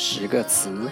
[0.00, 0.88] 十个词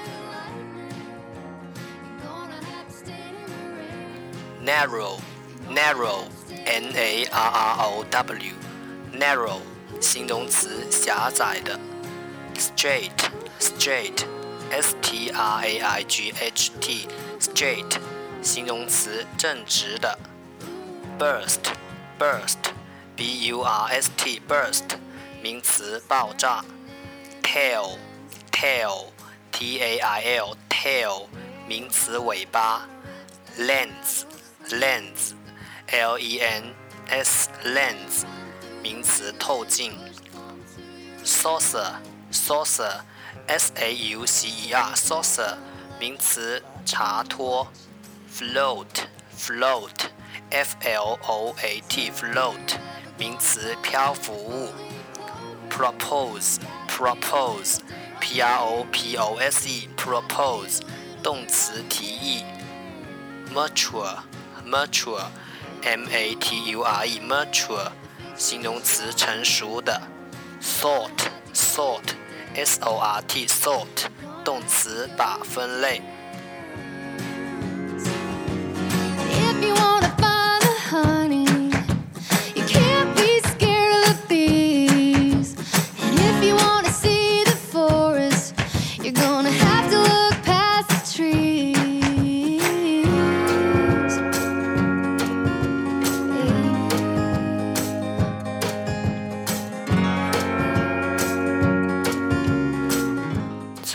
[4.65, 9.60] ：narrow，narrow，n a r r o w，narrow，
[10.01, 11.79] 形容词，狭窄的
[12.57, 18.01] ；straight，straight，s t r a i g h t，straight，
[18.43, 20.18] 形容词，正直的
[21.16, 24.96] ；burst，burst，b u r s t，burst，
[25.40, 26.65] 名词，爆炸
[27.45, 28.15] ；tail，tail。
[28.59, 29.12] Tail,
[29.52, 31.29] t a i l, tail,
[31.68, 32.88] 名词尾巴
[33.59, 34.24] ，lens
[34.71, 35.35] lens
[35.88, 36.74] L E N
[37.07, 38.24] S lens
[38.82, 39.93] 名词透镜
[41.23, 41.96] ，saucer
[42.32, 43.02] saucer
[43.46, 45.59] S A U C E R saucer
[46.01, 47.71] 名词茶托
[48.34, 48.87] ，float
[49.38, 50.09] float
[50.49, 52.79] F L O A T float
[53.18, 54.73] 名词漂浮物
[55.68, 56.57] ，propose
[56.88, 57.80] propose
[58.20, 60.80] P R O P O S E propose
[61.22, 62.45] 动词提议
[63.54, 64.19] ，mature
[64.64, 65.26] mature
[65.82, 67.91] M A T U R E mature
[68.37, 70.00] 形容词成熟的
[70.60, 72.15] ，sort sort
[72.55, 74.06] S O R T sort
[74.44, 76.03] 动词把分类。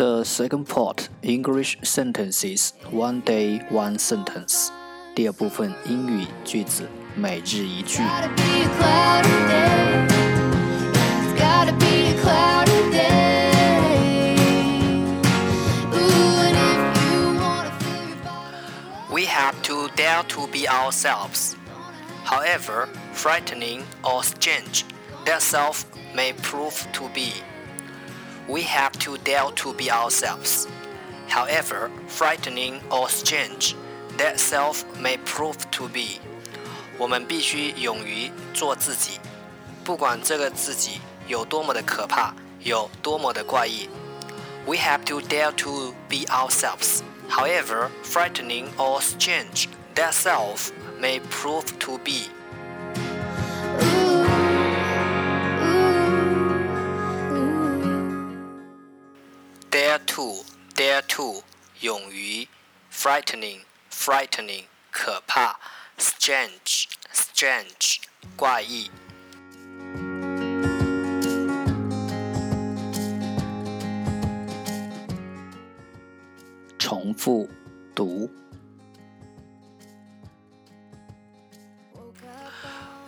[0.00, 4.70] The second part English sentences one day one sentence。
[5.14, 8.02] 第二部分英语句子每日一句。
[19.10, 21.54] We have to dare to be ourselves.
[22.24, 24.84] However frightening or strange
[25.24, 27.32] that self may prove to be
[28.48, 30.66] we have to dare to be ourselves.
[31.28, 33.74] However frightening or strange
[34.16, 36.20] that self may prove to be，
[36.98, 39.18] 我们必须勇于做自己，
[39.84, 43.88] 不管这个自己有多么的可怕，有多么的怪异。
[44.66, 50.70] We have to dare to be ourselves, however frightening or strange that self
[51.00, 52.30] may prove to be.
[60.20, 61.42] to dare to
[61.80, 62.48] 勇于
[62.92, 65.58] frightening frightening 可怕
[65.98, 67.98] strange strange
[68.36, 68.90] 怪异。
[76.78, 77.48] 重复
[77.94, 78.30] 读。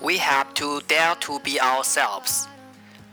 [0.01, 2.47] We have to dare to be ourselves,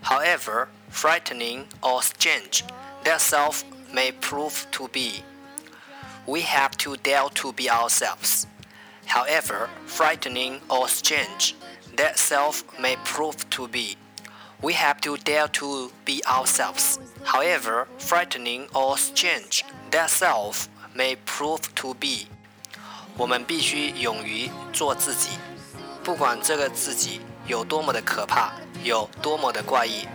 [0.02, 2.64] however frightening or strange
[3.03, 5.24] that self may prove to be.
[6.28, 8.47] We have to dare to be ourselves,
[9.06, 11.56] however frightening or strange
[11.96, 13.97] that self may prove to be.
[14.62, 21.62] We have to dare to be ourselves, however frightening or strange that self may prove
[21.76, 22.28] to be.
[23.17, 25.29] 我们必须勇于做自己，
[26.03, 28.53] 不管这个自己有多么的可怕，
[28.84, 30.08] 有多么的怪异。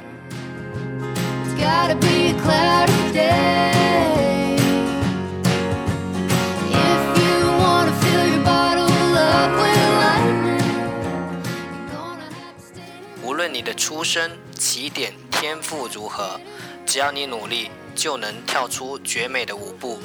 [13.25, 16.39] 无论你的出身、起点、天赋如何，
[16.85, 19.97] 只要你努力，就能跳出绝美的舞步；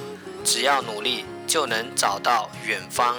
[0.43, 3.15] 只要努力，就能找到远方。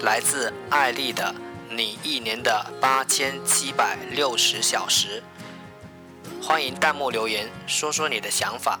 [0.00, 1.34] 来自艾丽的
[1.74, 5.22] 《你一年的八千七百六十小时》。
[6.42, 8.80] 欢迎弹幕留言，说说你的想法。